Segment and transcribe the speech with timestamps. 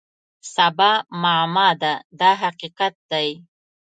[0.53, 3.29] سبا معما ده دا حقیقت دی.